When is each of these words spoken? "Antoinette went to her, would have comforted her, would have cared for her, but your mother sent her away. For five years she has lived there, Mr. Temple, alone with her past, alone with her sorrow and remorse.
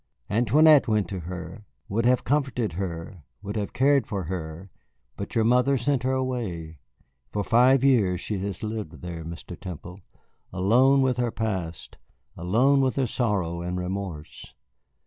"Antoinette 0.31 0.87
went 0.87 1.07
to 1.09 1.19
her, 1.19 1.63
would 1.87 2.07
have 2.07 2.23
comforted 2.23 2.73
her, 2.73 3.21
would 3.43 3.55
have 3.55 3.71
cared 3.71 4.07
for 4.07 4.23
her, 4.23 4.71
but 5.15 5.35
your 5.35 5.43
mother 5.43 5.77
sent 5.77 6.01
her 6.01 6.13
away. 6.13 6.79
For 7.29 7.43
five 7.43 7.83
years 7.83 8.19
she 8.19 8.39
has 8.39 8.63
lived 8.63 9.03
there, 9.03 9.23
Mr. 9.23 9.55
Temple, 9.55 9.99
alone 10.51 11.03
with 11.03 11.17
her 11.17 11.29
past, 11.29 11.99
alone 12.35 12.81
with 12.81 12.95
her 12.95 13.05
sorrow 13.05 13.61
and 13.61 13.77
remorse. 13.77 14.55